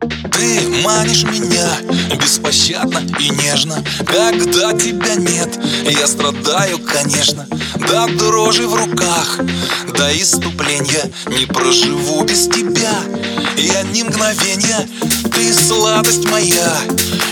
[0.00, 1.68] Ты манишь меня
[2.16, 7.46] беспощадно и нежно Когда тебя нет, я страдаю, конечно
[7.88, 9.38] До дрожи в руках,
[9.96, 12.92] до иступления Не проживу без тебя,
[13.56, 14.88] я ни мгновения
[15.32, 16.76] Ты сладость моя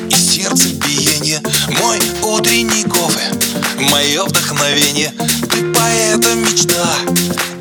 [0.09, 1.41] и сердце биение
[1.81, 3.33] Мой утренний кофе,
[3.91, 5.13] мое вдохновение.
[5.51, 6.87] Ты поэта мечта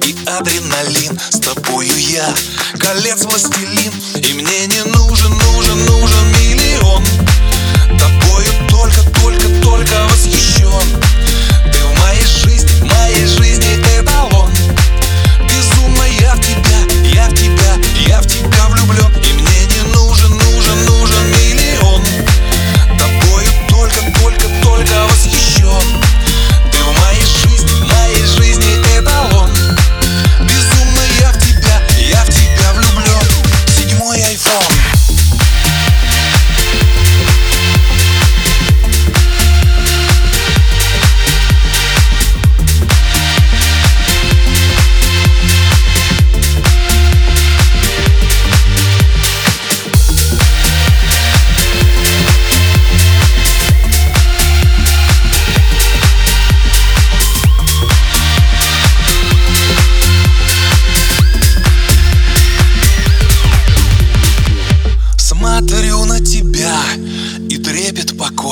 [0.06, 2.34] и адреналин С тобою я
[2.78, 6.21] колец властелин И мне не нужен, нужен, нужен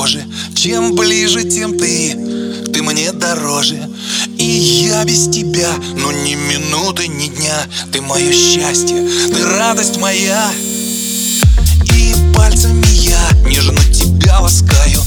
[0.00, 2.16] по коже Чем ближе, тем ты,
[2.72, 3.78] ты мне дороже.
[4.38, 7.66] И я без тебя, ну ни минуты, ни дня.
[7.92, 10.50] Ты мое счастье, ты радость моя.
[11.94, 15.02] И пальцами я нежно тебя ласкаю